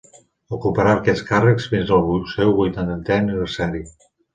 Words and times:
Ocuparà 0.55 0.95
aquests 1.01 1.27
càrrecs 1.29 1.69
fins 1.75 1.95
al 2.01 2.19
seu 2.35 2.59
vuitantè 2.65 3.23
aniversari. 3.23 3.89